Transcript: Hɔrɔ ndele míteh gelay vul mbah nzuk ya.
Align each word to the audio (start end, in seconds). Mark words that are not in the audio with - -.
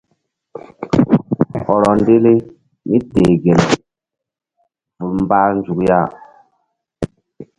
Hɔrɔ 1.65 1.91
ndele 1.99 2.33
míteh 2.89 3.33
gelay 3.43 3.71
vul 4.97 5.15
mbah 5.23 5.47
nzuk 5.57 5.79
ya. 5.89 5.99